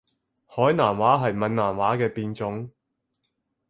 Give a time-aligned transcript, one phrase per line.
[0.47, 2.71] 海南話係閩南話嘅變種